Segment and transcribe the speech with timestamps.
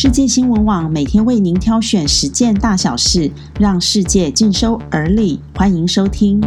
[0.00, 5.40] 世界新闻网每天为您挑选十件大小事，让世界尽收耳里。
[5.56, 6.40] 欢迎收听。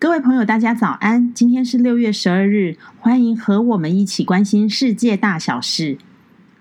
[0.00, 1.32] 各位朋友，大家早安！
[1.32, 5.96] 今天是六月十二日，欢迎和我们一起关心世界大小事。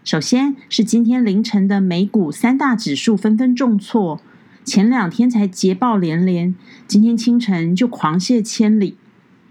[0.03, 4.21] 首先是今天凌晨的美股三大指数纷纷重挫，
[4.63, 6.53] 前两天才捷报连连，
[6.85, 8.97] 今天清晨就狂泻千里。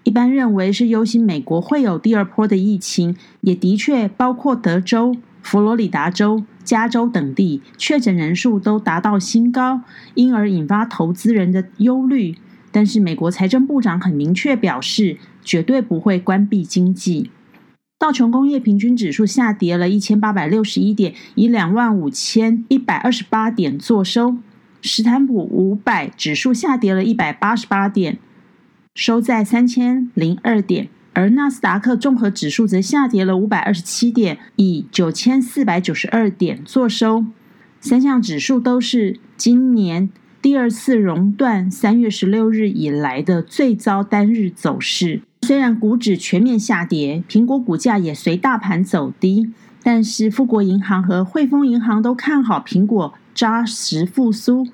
[0.05, 9.83] 一般认为是忧心美国会有第二波的疫情，也的确包括德州、佛罗里达州、加州等地确诊人数都达到新高，
[10.15, 12.35] 因而引发投资人的忧虑。
[12.73, 17.31] 但是美国财政部长很明确表示，绝对不会关闭经济。
[17.99, 24.37] 道琼工业平均指数下跌了一千八百六十一点，以两万五千一百二十八点作收。
[24.81, 28.19] 史坦普五百指数下跌了一百八十八点。
[28.95, 37.25] 收在三千零二点，而纳斯达克综合指数则下跌了五百二十七点，以九千四百九十二点作收。
[37.81, 40.11] 三项指数都是今年
[40.43, 45.23] 第二次熔断三月十六日以来的最糟单日走势。
[45.41, 49.51] 虽然股指全面下跌，苹果股价也随大盘走低，
[49.83, 54.69] 但是富国银行和汇丰银行都看好苹果扎实复苏，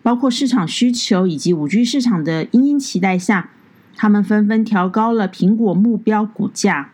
[0.00, 3.50] 包括市场需求以及五 G 市场的殷殷期待下。
[3.96, 6.90] 他们纷纷调高了苹果目标股价，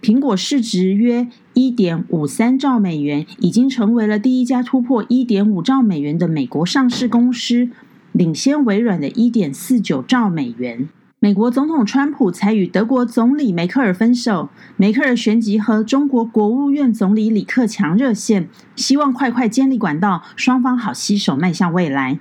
[0.00, 7.68] 苹果市值约一点五三兆美元，已经成为了第一家突破一点五兆美元的美国上市公司，
[8.12, 10.88] 领先微软的一点四九兆美元。
[11.20, 22.18] 美国总统川普才与德国总理梅克尔分手，梅克尔旋即和中国国务院总理李克强热线，希望快快建立管道，双方好携手迈向未来。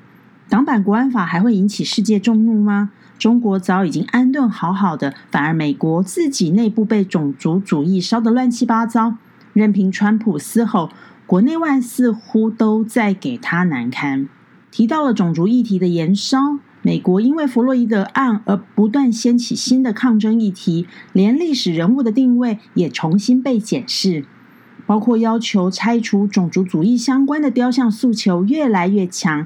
[0.48, 2.92] 港版国安法还会引起世界众怒吗？
[3.22, 9.14] 中国早已经安顿好好的，反而美国自己内部被种族主义烧得乱七八糟，
[9.54, 10.90] 任凭川普嘶吼，
[11.28, 14.28] 国内外似乎都在给他难堪。
[14.72, 16.40] 提到了种族议题的延烧，
[16.82, 24.26] 美国因为弗洛伊德案而不断掀起新的抗争议题，连历史人物的定位也重新被检视，
[24.88, 29.46] 包括要求拆除种族主义相关的雕像诉求越来越强，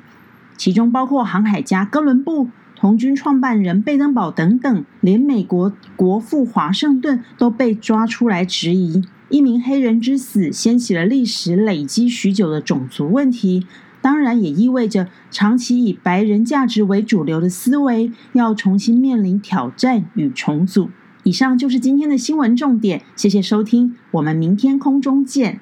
[0.56, 2.48] 其中包括航海家哥伦布。
[2.86, 9.02] 红军创办人贝登堡等等，连美国国父华盛顿都被抓出来质疑。
[9.30, 13.66] 一名黑人之死，掀起了历史累积许久的种族问题，
[14.02, 20.92] 当然也意味着长期以白人价值为主流的思维要重新面临挑战与重组。
[21.24, 25.60] 以上就是今天的新闻重点，谢谢收听，我们明天空中见。